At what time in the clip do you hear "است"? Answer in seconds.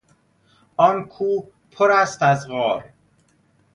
1.91-2.23